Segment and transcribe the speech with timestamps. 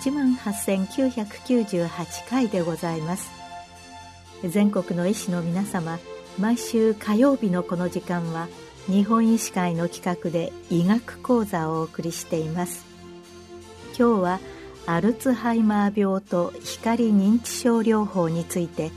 [0.00, 3.30] 18,998回でございます。
[4.44, 5.98] 全国の医師の皆様
[6.38, 8.48] 毎週火曜日のこの時間は
[8.86, 12.86] 日本医師会の企画で医学講座をお送りしています。
[13.98, 14.40] 今日は
[14.86, 18.90] アルツハイマー病と光認知症療法について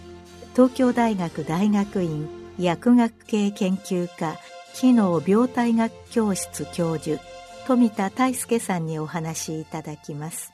[0.54, 4.38] 東京大学大学院薬学系研究科
[4.74, 7.22] 機能病態学教室教授
[7.68, 10.53] 富田大輔さんにお話しいただきます。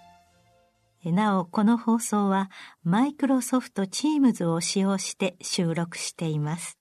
[1.06, 2.52] なおこの放送は
[2.84, 6.78] マイクロソフト Teams を使用して収録しています。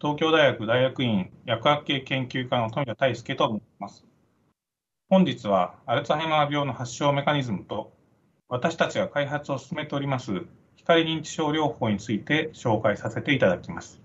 [0.00, 4.04] 東京大学大学院薬学系研究科の富田大輔と申します。
[5.08, 7.92] 本日はアルツハイマー病の発症メカニズムと
[8.48, 14.00] 私たちが開発を進めております光認知症療法について紹介させていただきます。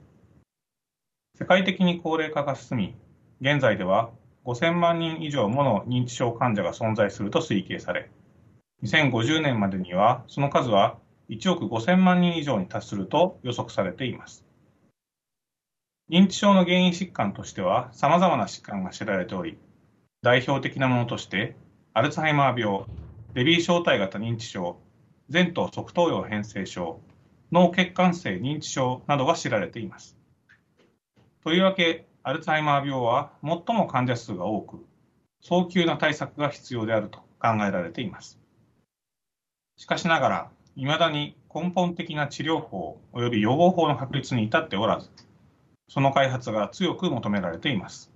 [1.37, 2.95] 世界的に高齢化が進み
[3.39, 4.09] 現在では
[4.49, 8.09] 5000万人以上もの認知症患者が存在すると推計され
[8.83, 10.97] 2050年までにはその数は
[11.29, 14.43] 1億5000万人以上に達すると予測されています。
[16.09, 19.59] 認知症の原因疾患としては様々な疾患が知られており
[20.23, 21.55] 代表的なものとして
[21.93, 22.85] アルツハイマー病
[23.35, 24.79] レビー小体型認知症
[25.31, 26.99] 前頭側頭葉変性症
[27.51, 30.17] 脳血管性認知症などが知られています。
[31.43, 34.85] とりわけアルツハイマー病は最も患者数が多く
[35.41, 38.39] 早急な対策が必要であると考えられています。
[39.77, 45.09] しかしながらいまだに根本的な治療法及び予防法の確立に至っておらず
[45.87, 48.11] その開発が強く求められています。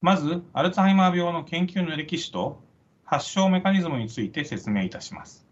[0.00, 2.62] まずアルツハイマー病の研究の歴史と
[3.04, 5.46] 発症メカニズムについて説明いたします。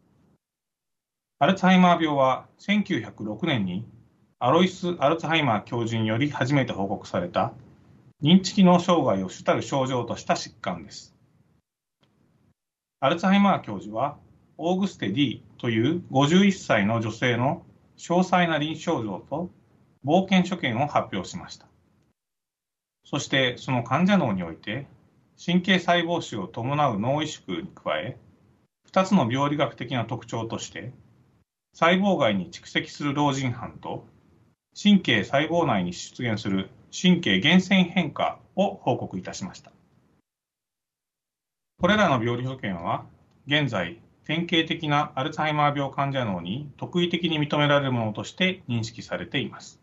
[1.39, 3.85] アルツハイマー病は1906年に
[4.39, 7.55] アロイス・アルツハイマー教授により初めて報告された
[8.23, 11.15] 認知機能障害を主たる症状とした疾患です。
[13.01, 14.19] アルツハイマー教授は
[14.59, 17.65] オーグステ D という51歳の女性の
[17.97, 19.51] 詳細な臨床状と
[20.05, 21.67] 冒険所見を発表しました。
[23.05, 24.87] そしてその患者脳において
[25.43, 28.19] 神経細胞腫を伴う脳萎縮に加え
[28.93, 30.93] 2つの病理学的な特徴として
[31.73, 34.05] 細胞外に蓄積する老人斑と
[34.81, 39.73] 神経細胞内に出現する神経源線変化を報告いたしました。
[41.81, 43.07] これらの病理保険は
[43.47, 49.81] 現在典型的なアルツハイマー病患者脳に特異的に認められるものとして認識されています。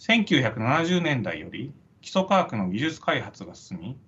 [0.00, 3.98] 1970年代より基礎科学の技術開発が進み、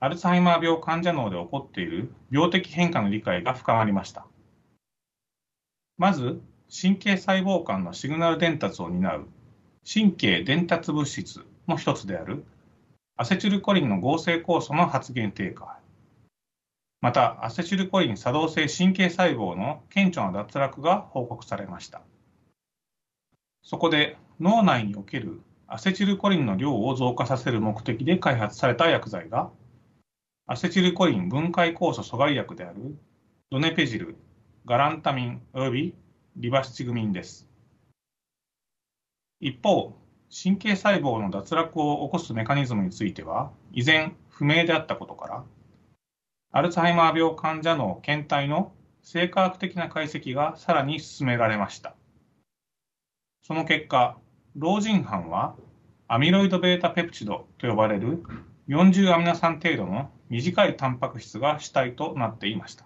[0.00, 4.26] アルツハイマー病患者脳で起こっている病的変化の理解が深まりました。
[5.98, 9.26] まず、神経細胞間のシグナル伝達を担う。
[9.92, 12.44] 神経伝達物質の一つである。
[13.16, 15.80] アセチルコリンの合成酵素の発現低下。
[17.00, 22.02] またアセチルコリン作動性神経細胞の顕著な脱落が報告されました。
[23.62, 29.50] そこで脳内におけるアセチルコリンの量を増加させる目的で開発された薬剤が
[30.46, 32.96] アセチルコリン分解酵素阻害薬である
[33.50, 34.16] ドネペジル
[34.66, 35.94] ガランタミンおよび
[36.40, 37.46] リバスチグミンです。
[39.40, 39.94] 一方、
[40.30, 45.44] 神経細胞の脱落を起こすメカニズムについては依然不明であったことから
[46.52, 51.96] アルツハイマー病患者の検体の生化学的な解析がさらに進められました
[53.42, 54.18] その結果
[54.56, 55.56] 老人斑は
[56.06, 58.22] アミロイド β ペプチドと呼ばれる
[58.68, 62.84] 40アミノ酸程度の短いタンパク質が主体となっていました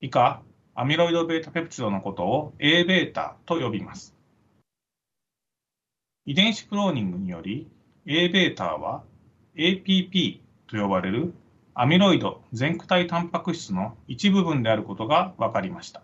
[0.00, 0.42] 以下
[0.79, 3.13] アミロイド β ペプチドのことを Aβ
[3.45, 4.15] と呼びます。
[6.25, 7.67] 遺伝子クローニングにより
[8.05, 9.03] Aβは
[9.55, 11.33] APP と呼ばれる
[11.73, 16.01] アミロイド全躯体タンパク質の一部分であることが分かりました。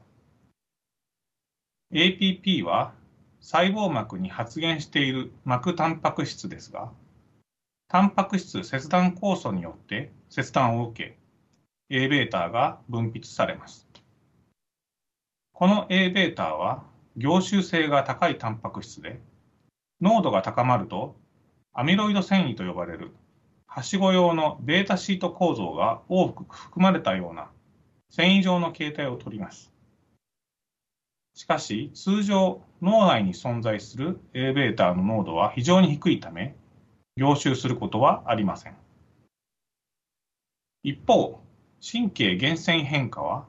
[1.93, 2.93] APP は
[3.41, 6.91] 細胞膜に発現している膜タンパク質ですが、
[7.89, 11.15] タンパク質切断酵素によって切断を受
[11.89, 13.84] け、Aβが分泌されます。
[15.55, 16.83] この Aβは
[17.17, 19.19] 凝集性が高いタンパク質で
[19.99, 21.15] 濃度が高まると
[21.73, 23.11] アミロイド繊維と呼ばれる
[23.67, 27.49] はしご用の β シート構造が多く含まれたような
[28.09, 29.71] 繊維状の形態をとります。
[31.33, 36.55] しかし通常脳内に存在する Aβ の濃度は非常に低いため
[37.15, 38.75] 凝集することはありません。
[40.83, 41.39] 一方
[41.81, 43.45] 神経源線変化は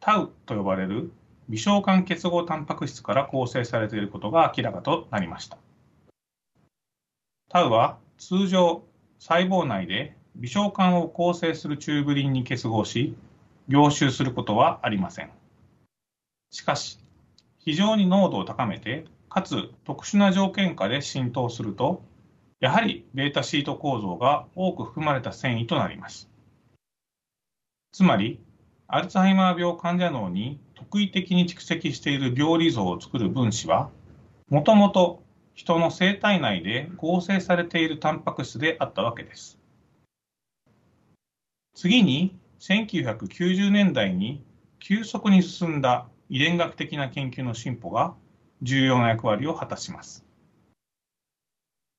[0.00, 1.12] タウと呼ばれる
[1.53, 5.59] 微小管結合タンパク質から構成されていることが明らかとなりました。
[7.47, 8.83] タウは通常
[9.19, 13.15] 細胞内で微小管を構成するチューブリンに結合し
[13.67, 15.29] 凝集することはありません。
[16.49, 16.97] しかし
[17.59, 22.01] 非常に濃度を高めてかつ特殊な条件下で浸透すると
[22.61, 26.31] やはりベータシート構造が多く含まれた繊維となります。
[27.91, 28.39] つまり
[28.87, 33.89] アルツハイマー病患者脳に特異的に蓄積している病理像を作る分子は
[34.49, 35.23] もともと
[35.55, 39.57] 人の生体内で合成されているタンパク質であったわけです。
[41.73, 44.43] 次に1990年代に
[44.79, 48.13] 急速に進んだ遺伝学的な研究の進歩が
[48.61, 50.25] 重要な役割を果たします。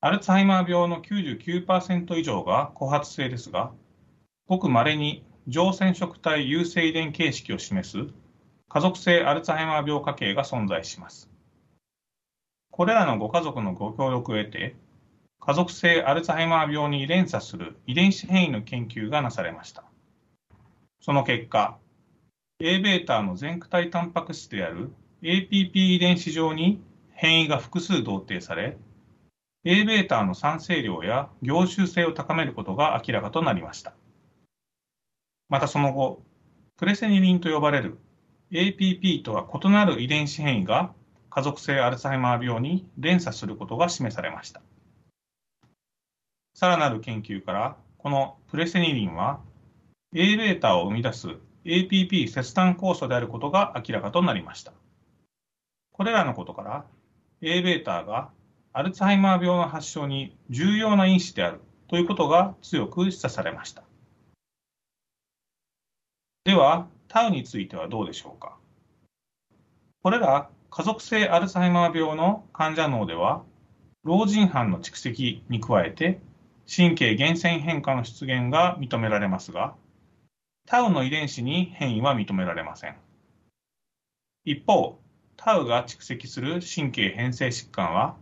[0.00, 3.72] アルツハイマー病の99%以上が後発性ですが、
[4.46, 8.08] ごく稀に上染色体優性遺伝形式を示す
[8.74, 11.30] 家族性アルツハイマー病家系が存在します。
[12.72, 14.74] これらのご家族のご協力を得て、
[15.38, 19.84] 家族性アルツハイマー病に連鎖する遺伝子変異の研究がなされました。
[21.00, 21.78] その結果、
[22.60, 24.90] Aβ の全区体タンパク質である
[25.22, 26.82] APP 遺伝子上に
[27.12, 28.76] 変異が複数同定され、
[29.64, 33.94] Aβ の産生量や凝集性を高めることが明らかとなりました。
[35.48, 36.24] またその後、
[36.76, 38.00] プレセニリンと呼ばれる
[38.52, 40.92] APP とは異なる遺伝子変異が
[41.30, 44.60] 家族性アルツハイマー病に連鎖することが示されました。
[46.54, 49.40] さらなる研究から、このプレセニリンは
[50.14, 51.28] Aβ を生み出す
[51.64, 54.72] APP 切断酵素であることが明らかとなりました。
[55.92, 56.84] これらのことから
[57.42, 58.30] Aβ が
[58.72, 63.82] アルツハイマー病の発症に重要な因子であるということが強く示唆されました。
[66.44, 68.56] では、タウについてはどうでしょうか？
[70.02, 73.44] これら家族性アルツハイマー病の患者脳では、
[74.02, 76.18] 老人斑の蓄積に加えて、
[76.68, 79.76] 神経源線変化の出現が認められますが、
[80.66, 82.96] タウの遺伝子に変異は認められません。
[84.44, 84.98] 一方、
[85.36, 88.16] タウが蓄積する神経変性疾患は、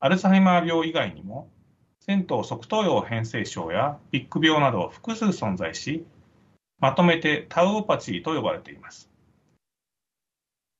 [0.00, 1.50] アルツハイマー病以外にも、
[2.00, 6.06] 戦闘側頭葉変性症やビッグ病など複数存在し、
[6.82, 9.08] まとめてタウオパチーと呼ばれています。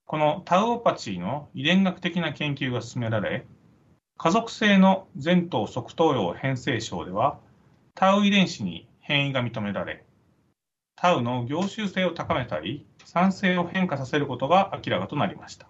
[0.04, 3.46] このタウオパチーの遺伝学的な研究が進められ、
[4.18, 7.38] 家族性の前頭側頭葉変性症では、
[7.94, 10.04] タウ遺伝子に変異が認められ、
[10.96, 15.68] タウの凝集性を高めたり、酸性を変化させることが明らかとなりました。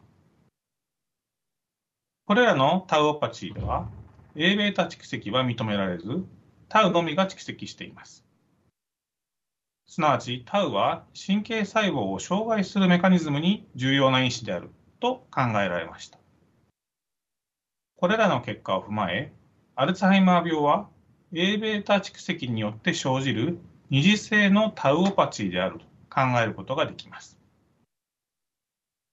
[2.24, 3.86] これらのタウオパチーでは、
[4.34, 6.24] Aβ 蓄積は認められず、
[6.70, 8.24] タウのみが蓄積しています。
[9.86, 14.70] すなわちタウは神経細胞を障害するメカニズムに重要な因子である
[15.00, 16.18] と考えられました。
[17.96, 19.32] これらの結果を踏まえ、
[19.76, 20.88] アルツハイマー病は
[21.32, 23.58] Aβ 蓄積によって生じる
[23.90, 27.38] 二次性のタウオパチーであると考えることができます。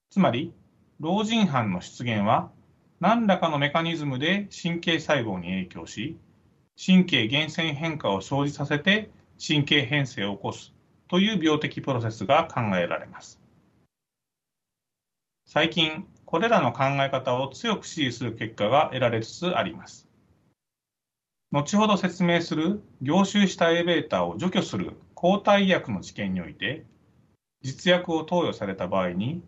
[0.10, 0.54] つまり、
[1.00, 2.51] 老人斑の出現は
[3.00, 6.18] 何らかのメカニズムで神経細胞に影響し、
[6.83, 10.74] 神経源線変化を生じさせて神経変性を起こす
[11.08, 13.40] という病的プロセスが考えられます。
[15.46, 20.08] 最近、これらの考え方を強く支持する結果が得られつつあります。
[21.52, 26.86] 後ほど説明する凝集した Aβ を除去する抗体医薬の治験において、
[27.64, 29.42] 実薬を投与された場合に、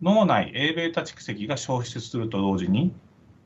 [0.00, 2.92] 脳内 Aβ 蓄積が消失すると同時に、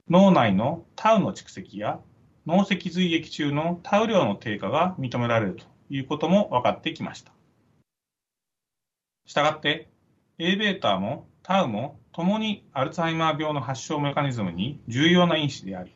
[0.08, 2.00] 脳内のタウの蓄積や
[2.46, 7.32] 脳脊髄液中のタウ量の低下が認められるということも分かってきました。
[9.26, 9.88] したがって
[10.38, 15.92] Aβ もタウも共にアルツハイマー病の発症メカニズムに重要な因子であり、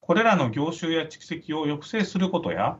[0.00, 2.78] これらの凝集や蓄積を抑制することや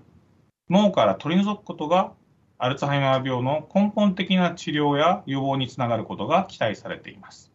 [0.70, 2.12] 脳から取り除くことが
[2.58, 7.52] アルツハイマー病の根本的な治療や予防につながることが期待されています。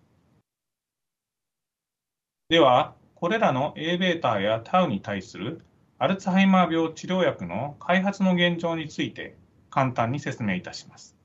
[2.49, 5.61] では、これらの Aβ やタウに対する
[6.01, 9.35] アルツハイマー病治療薬の開発の現状について
[9.69, 11.17] 簡単に説明いたします。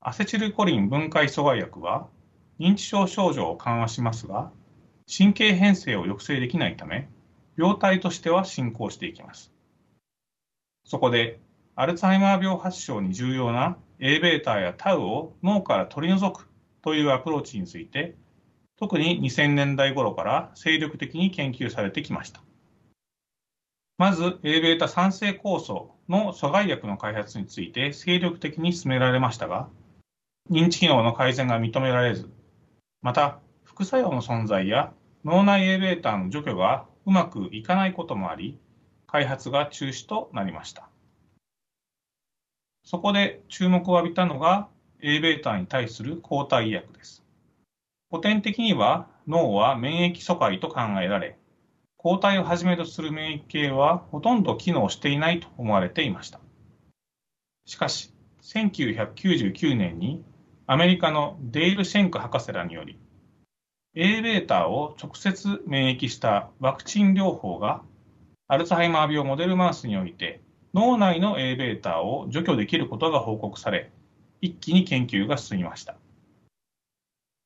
[0.00, 2.06] アセチルコリン分解阻害薬は
[2.60, 4.52] 認知症症状を緩和しますが
[5.12, 7.08] 神経変性を抑制できないため
[7.56, 9.52] 病態としては進行していきます。
[10.84, 11.40] そこで
[11.74, 16.48] アルツハイマー病発症に重要な Aβ やタウを脳から取り除く
[16.80, 18.14] というアプローチについて
[18.78, 22.40] 特に2000年代頃から精力的に研究されてきました。
[23.99, 29.69] まず Aβ 酸性酵素の阻害薬の開発について精力的に進められましたが、
[30.51, 32.29] 認知機能の改善が認められず、
[33.01, 34.93] また副作用の存在や
[35.23, 38.59] 脳内 Aβの除去がうまくいかないこともあり、
[39.07, 40.89] 開発が中止となりました。
[42.83, 44.67] そこで注目を浴びたのが
[45.01, 47.23] Aβ に対する抗体医薬です。
[48.11, 51.37] 古典的には脳は免疫疎開と考えられ、
[52.02, 56.40] 抗体をはじめとする免疫系はほとんど機能していないと思われていました。
[57.66, 60.24] しかし、1999年に
[60.66, 62.98] アメリカのデイル・シェンク博士らにより、
[63.94, 67.82] Aβ を直接免疫したワクチン療法が
[68.48, 70.40] アルツハイマー病モデルマウスにおいて
[70.72, 73.92] 脳内の Aβ を除去できることが報告され、
[74.40, 75.96] 一気に研究が進みました。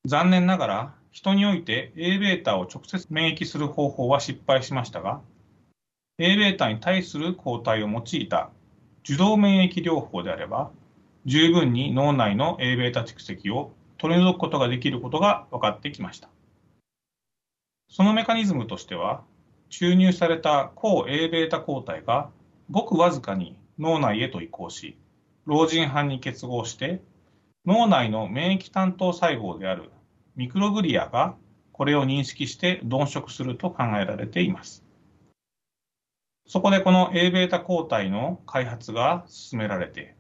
[0.07, 5.22] 残念ながら人において Aβを直接免疫する方法は失敗しましたが
[6.20, 8.50] Aβ に対する抗体を用いた
[9.04, 10.72] 受動免疫療法であれば
[11.26, 16.30] 十分に脳内の Aβ蓄積を取り除くことができることが分かってきました
[17.90, 19.24] そのメカニズムとしては
[19.70, 22.30] 注入された抗 Aβ 抗体が
[22.72, 24.98] ごくわずかに脳内へと移行し
[25.46, 27.02] 老人斑に結合して
[27.66, 29.92] 脳内の免疫担当細胞である
[30.37, 31.37] ミクログリアが
[31.73, 34.85] これを認識して鈍色すると考えられています。
[36.47, 40.15] そこでこの Aβ 抗体の開発が進められて、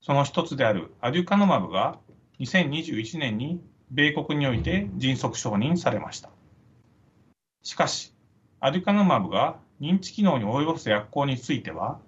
[0.00, 1.98] その一つであるアデュカノマブが
[2.40, 6.30] 2021年に米国において迅速承認されました。
[7.62, 8.14] しかし、
[8.60, 12.00] アデュカノマブが認知機能に及ぼす薬効については、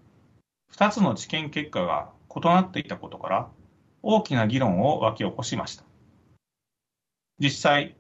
[0.72, 3.48] 2つの治験結果が異なっていたことから、
[4.02, 5.84] 大きな議論を沸き起こしました。
[7.38, 7.96] 実際、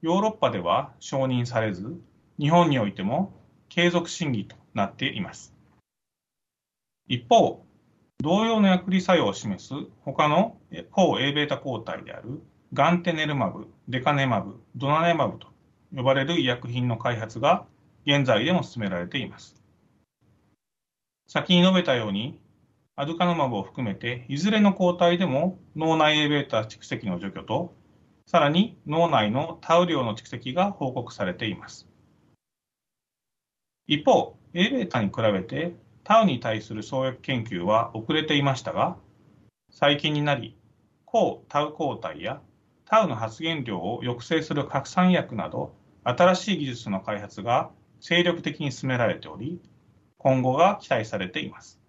[0.00, 2.00] ヨーロッパでは承認されず、
[2.38, 3.34] 日本においても
[3.68, 5.54] 継続審議となっています。
[7.06, 7.64] 一方、
[8.18, 10.56] 同様の薬理作用を示す他の
[10.90, 12.42] 抗 Aβ 抗体である
[12.72, 15.48] ガンテネルマブ、デカネマブ、ドナネマブと
[15.94, 17.66] 呼ばれる医薬品の開発が
[18.06, 19.54] 現在でも進められています。
[21.28, 22.40] 先に述べたように、
[22.96, 27.74] アドカノマブを含めて、いずれの抗体でも脳内 Aβ 蓄積の除去と
[28.28, 31.88] さらに脳内のタウ量の蓄積が報告されています。
[33.86, 38.98] 一方、Aβ に比べてタウに対する創薬研究は遅れていましたが、
[39.70, 40.58] 最近になり、
[41.06, 42.42] 抗タウ抗体や
[42.84, 49.58] タウの発現量を抑制する拡散薬など、新しい技術の開発が精力的に進められており、
[50.18, 51.80] 今後が期待されています。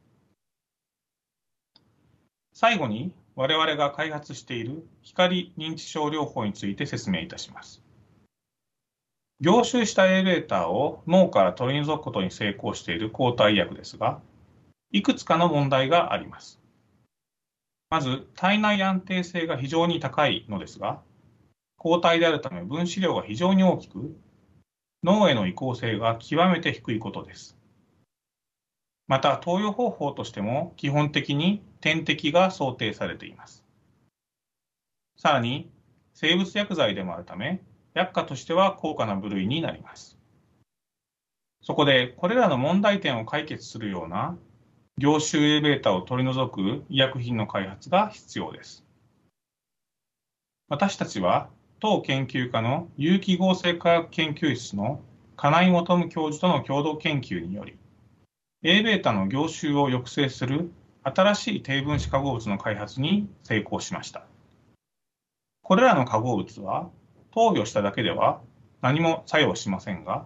[2.54, 7.82] 最後に我々が開発している光認知症療法について説明いたします。
[9.40, 14.20] 凝集した Aβ を脳から取り除くことに成功している抗体薬ですが、
[14.92, 16.60] いくつかの問題があります。
[17.90, 21.02] まず、体内安定性が非常に高いのですが、
[21.78, 24.18] 抗体であるため分子量が非常に大きく、
[25.02, 27.58] 脳への移行性が極めて低いことです。
[29.08, 33.64] また、投与方法としても基本的に点滴が想定されています。
[35.18, 35.70] さらに、
[36.14, 37.62] 生物薬剤でもあるため、
[37.94, 40.18] 薬価としては高価な部類になります。
[41.62, 44.38] そこで、これらの問題点を解決するような
[44.98, 48.86] 凝集 Aβ を取り除く医薬品の開発が必要です。
[50.68, 55.02] 私たちは、当研究家の有機合成化学研究室の
[55.38, 57.78] 金井元教授との共同研究により、
[58.64, 60.70] Aβ の凝集を抑制する
[61.04, 64.26] 新しい低分子化合物の開発に成功しました。
[65.62, 66.90] これらの化合物は
[67.32, 68.42] 投与しただけでは
[68.82, 70.26] 何も作用しませんが、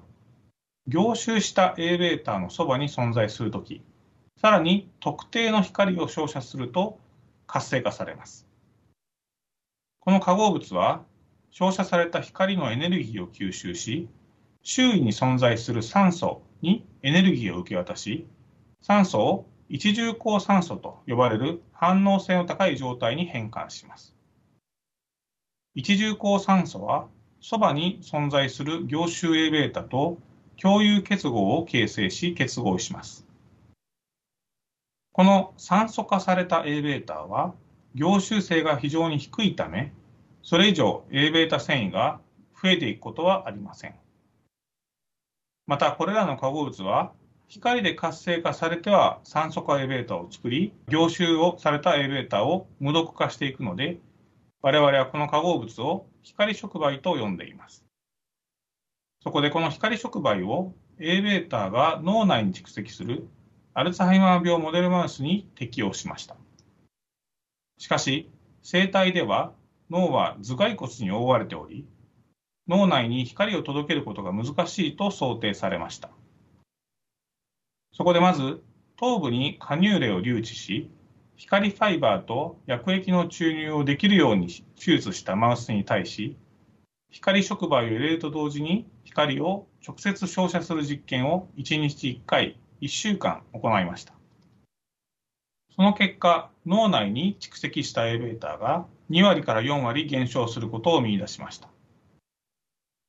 [0.88, 3.82] 凝集した Aβ のそばに存在するとき、
[4.42, 7.00] さらに特定の光を照射すると
[7.48, 8.48] 活性化されます。
[10.00, 11.04] この化合物は
[11.52, 14.10] 照射された光のエネルギーを吸収し、
[14.64, 18.28] 周囲に存在する酸素にエネルギーを受け渡し、
[18.82, 24.15] 酸素を一重鉱酸素と呼ばれる反応性の高い状態に変換します。
[25.75, 27.09] 一重鉱酸素は、
[27.41, 30.19] そばに存在する凝集 Aβ と
[30.61, 33.27] 共有結合を形成し結合します。
[35.13, 37.55] この酸素化された Aβ は、
[37.95, 39.93] 凝集性が非常に低いため、
[40.43, 42.21] それ以上 Aβ 繊維が
[42.61, 43.95] 増えていくことはありません。
[45.67, 47.13] またこれらの化合物は
[47.48, 54.00] 光で活性化されては酸素化エレベーターを作り、凝集をされたエレベーターを無毒化していくので、
[54.62, 57.86] 我々はこの化合物を光触媒と呼んでいます。
[59.22, 63.28] そこでこの光触媒をエレベーターが脳内に蓄積する
[63.74, 66.36] アルツハイマー病モデルマウスに適用しました。
[67.78, 68.30] しかし、
[68.62, 69.54] 生体では
[69.90, 71.86] 脳は頭蓋骨に覆われており、
[72.68, 76.10] 脳内に光を届けることが難しいと想定されました。
[77.94, 78.64] そこでまず
[78.98, 80.90] 頭部に加入例を留置し
[81.36, 86.36] 光ファイバーと薬液の注入をできるように手術したマウスに対し
[87.12, 94.14] 光触媒を入れると同時に光を直接照射する実験を1日1回1週間行いました。
[95.76, 101.70] その結果脳内に蓄積した Aβ が2割から4割減少することを見出しました。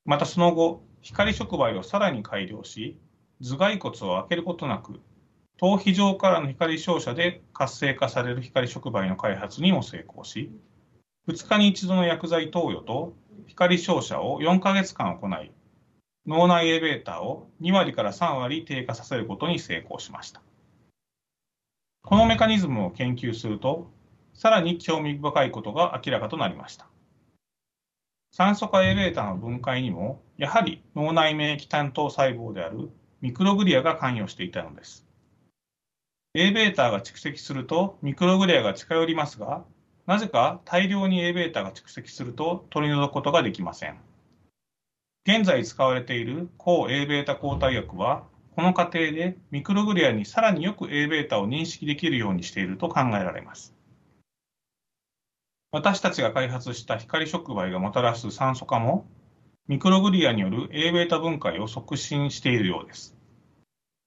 [0.04, 2.98] またその後光触媒をさらに改良し
[3.44, 5.00] 頭蓋骨を開けることなく
[5.58, 10.50] 頭皮上からの光照射で活性化される光触媒の開発にも成功し
[11.28, 13.14] 2日に1度の薬剤投与と
[13.46, 15.52] 光照射を4ヶ月間行い
[16.26, 20.40] 脳内 Aβ を2割から3割低下させることに成功しました。
[22.02, 23.90] このメカニズムを研究すると
[24.32, 26.86] さらに興味深いことが明らかとなりました。
[28.32, 32.90] 酸素化 Aβ の分解にもやはり脳内免疫担当細胞である
[33.21, 35.05] ミクログリアが関与していたのです
[36.35, 39.63] Aβが蓄積するとミクログリアが近寄りますが
[40.05, 43.97] なぜか大量に Aβが蓄積すると取り除くことができません
[45.27, 48.23] 現在使われている抗 Aβ抗体薬は
[48.55, 53.73] この過程でミクログリアにさらによく Aβを認識できるようにしていると考えられます
[55.71, 59.05] 私たちが開発した光触媒がもたらす酸素化も
[59.68, 63.16] ミクログリアによる Aβ 分解を促進しているようです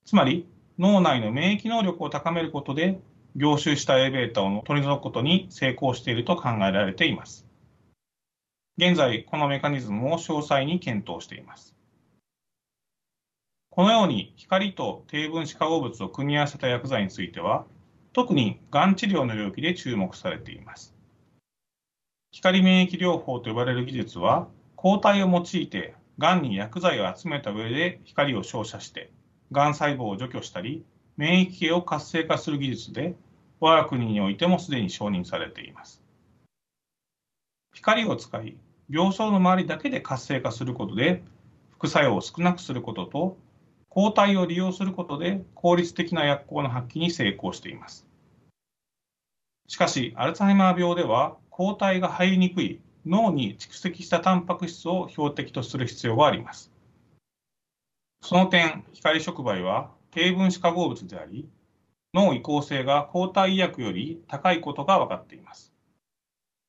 [0.05, 0.47] つまり
[0.77, 2.99] 脳内の免疫能力を高めることで
[3.35, 7.45] 凝集した Aβ を取り除くことに成功していると考えられています。
[8.79, 11.75] 現在、このメカニズムを詳細に検討しています。
[13.69, 17.65] このように光と低分子化合物を組み合わせた薬剤については、
[18.11, 20.95] 特にがん治療の領域で注目されています。
[22.31, 29.09] 光免疫療法と呼ばれる技術は、抗体を用いてがんに薬剤を集めた上で光を照射して
[29.51, 30.85] がん細胞を除去したり
[31.17, 33.15] 免疫系を活性化する技術で
[33.59, 35.99] 我が国においてもすでに承認されています。
[37.73, 38.55] 光を使い
[38.87, 41.23] 病巣の周りだけで活性化することで
[41.71, 43.37] 副作用を少なくすることと
[43.89, 48.05] 抗体を利用することで効率的な薬効の発揮に成功しています。
[49.67, 56.71] しかしアルツハイマー病では抗体が入りにくい脳に蓄積したタンパク質を標的とする必要があります
[58.21, 61.47] その点、光触媒は低分子化合物であり、
[62.13, 65.71] 脳移行性が抗体医薬より高いことが分かっています。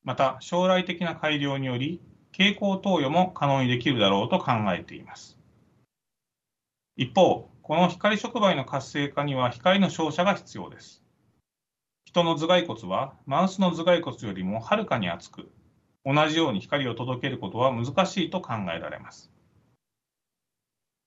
[0.03, 1.99] また、将来的な改良により、
[2.31, 5.37] 経口投与も可能にできるだろうと考えています。
[6.95, 11.03] 一方、この光触媒の活性化には光の照射が必要です。
[12.05, 15.51] 人の頭蓋骨はマウスの頭蓋骨よりもはるかに厚く、
[16.11, 19.31] 同じように光を届けることは難しいと考えられます。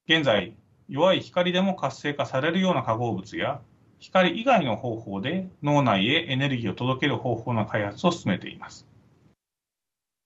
[0.07, 0.55] 現在、
[0.87, 3.59] 弱い光でも活性化されるような化合物や、
[3.99, 8.87] 光以外の方法で脳内へエネルギーを届ける方法の開発を進めています。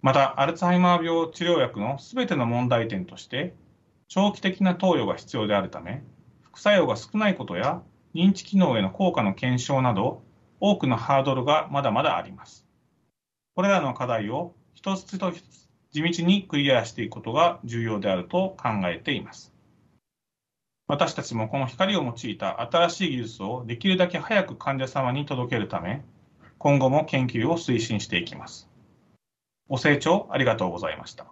[0.04, 3.56] また、アルツハイマー病治療薬の全ての問題点として、
[4.08, 6.04] 長期的な投与が必要であるため、
[6.44, 7.82] 副作用が少ないことや
[8.13, 10.22] 認知機能への効果の検証など、
[10.60, 12.68] 多くのハードルがまだまだあります。
[13.56, 15.42] これらの課題を一つ一つ
[15.92, 19.52] 地道にクリアしていくことが重要であると考えています。
[20.86, 26.06] 私たちもこの光を用いた新しい技術をできるだけ早く患者様に届けるため、
[26.60, 28.70] 今後も研究を推進していきます。
[29.68, 31.26] ご清聴ありがとうございました。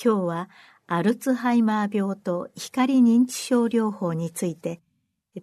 [0.00, 0.50] 今日は
[0.86, 4.80] アルツハイマー病と光認知症療法について、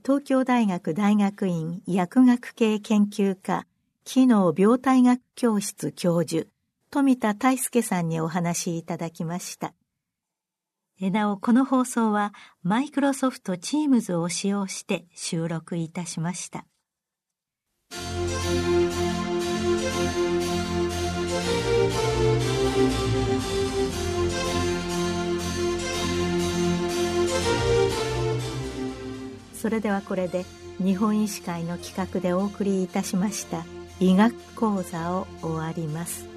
[0.05, 3.65] 東京大学大学院薬学系研究科
[4.03, 6.47] 機能病態学教室教授
[6.89, 9.73] 富田大輔さんにお話しいただきました。
[10.99, 12.33] なお、この放送は
[12.63, 16.65] マイクロソフト Teams を使用して収録いたしました。
[29.55, 30.45] それではこれで
[30.83, 33.63] 日本医師会の企画でお送りいたしました
[34.01, 36.30] 医学講座を終わります。